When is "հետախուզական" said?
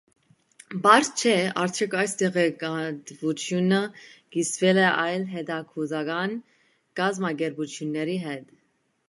5.35-6.35